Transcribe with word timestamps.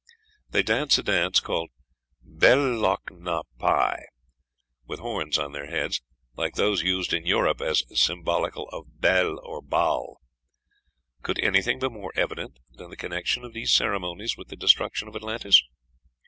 They 0.49 0.63
dance 0.63 0.97
a 0.97 1.03
dance 1.03 1.39
called 1.39 1.69
Bel 2.23 2.57
lohck 2.57 3.11
na 3.15 3.43
pie,'" 3.59 4.07
with 4.87 4.99
horns 4.99 5.37
on 5.37 5.51
their 5.51 5.67
heads, 5.69 6.01
like 6.35 6.55
those 6.55 6.81
used 6.81 7.13
in 7.13 7.27
Europe 7.27 7.61
as 7.61 7.83
symbolical 7.93 8.67
of 8.69 8.99
Bel, 8.99 9.39
or 9.43 9.61
Baal. 9.61 10.19
Could 11.21 11.37
anything 11.37 11.77
be 11.77 11.87
more 11.89 12.11
evident 12.15 12.57
than 12.71 12.89
the 12.89 12.97
connection 12.97 13.43
of 13.43 13.53
these 13.53 13.75
ceremonies 13.75 14.35
with 14.35 14.47
the 14.47 14.55
destruction 14.55 15.07
of 15.07 15.15
Atlantis? 15.15 15.61